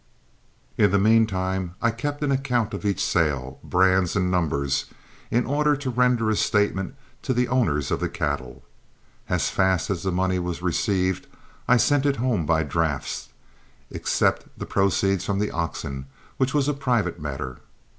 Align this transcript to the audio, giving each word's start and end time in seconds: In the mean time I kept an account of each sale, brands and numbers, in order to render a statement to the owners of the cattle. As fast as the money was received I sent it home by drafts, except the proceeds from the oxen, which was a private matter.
In 0.79 0.89
the 0.89 0.97
mean 0.97 1.27
time 1.27 1.75
I 1.79 1.91
kept 1.91 2.23
an 2.23 2.31
account 2.31 2.73
of 2.73 2.83
each 2.85 3.05
sale, 3.05 3.59
brands 3.63 4.15
and 4.15 4.31
numbers, 4.31 4.85
in 5.29 5.45
order 5.45 5.75
to 5.75 5.91
render 5.91 6.31
a 6.31 6.35
statement 6.35 6.95
to 7.21 7.35
the 7.35 7.47
owners 7.47 7.91
of 7.91 7.99
the 7.99 8.09
cattle. 8.09 8.63
As 9.29 9.51
fast 9.51 9.91
as 9.91 10.01
the 10.01 10.11
money 10.11 10.39
was 10.39 10.63
received 10.63 11.27
I 11.67 11.77
sent 11.77 12.07
it 12.07 12.15
home 12.15 12.47
by 12.47 12.63
drafts, 12.63 13.29
except 13.91 14.47
the 14.57 14.65
proceeds 14.65 15.23
from 15.23 15.37
the 15.37 15.51
oxen, 15.51 16.07
which 16.37 16.55
was 16.55 16.67
a 16.67 16.73
private 16.73 17.19
matter. 17.21 17.57